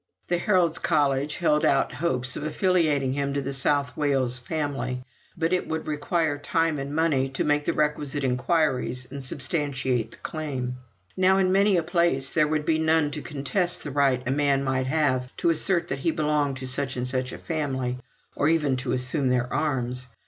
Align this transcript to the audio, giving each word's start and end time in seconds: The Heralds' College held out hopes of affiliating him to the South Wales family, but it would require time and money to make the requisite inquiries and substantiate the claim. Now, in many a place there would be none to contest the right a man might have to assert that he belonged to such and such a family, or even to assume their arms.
The 0.29 0.39
Heralds' 0.39 0.79
College 0.79 1.35
held 1.35 1.63
out 1.63 1.91
hopes 1.93 2.35
of 2.35 2.41
affiliating 2.43 3.13
him 3.13 3.35
to 3.35 3.41
the 3.43 3.53
South 3.53 3.95
Wales 3.95 4.39
family, 4.39 5.03
but 5.37 5.53
it 5.53 5.67
would 5.67 5.85
require 5.85 6.39
time 6.39 6.79
and 6.79 6.95
money 6.95 7.29
to 7.29 7.43
make 7.43 7.65
the 7.65 7.73
requisite 7.73 8.23
inquiries 8.23 9.05
and 9.11 9.23
substantiate 9.23 10.09
the 10.09 10.17
claim. 10.17 10.77
Now, 11.15 11.37
in 11.37 11.51
many 11.51 11.77
a 11.77 11.83
place 11.83 12.31
there 12.31 12.47
would 12.47 12.65
be 12.65 12.79
none 12.79 13.11
to 13.11 13.21
contest 13.21 13.83
the 13.83 13.91
right 13.91 14.23
a 14.27 14.31
man 14.31 14.63
might 14.63 14.87
have 14.87 15.37
to 15.37 15.51
assert 15.51 15.87
that 15.89 15.99
he 15.99 16.09
belonged 16.09 16.57
to 16.57 16.67
such 16.67 16.97
and 16.97 17.07
such 17.07 17.31
a 17.31 17.37
family, 17.37 17.99
or 18.35 18.49
even 18.49 18.77
to 18.77 18.93
assume 18.93 19.29
their 19.29 19.53
arms. 19.53 20.07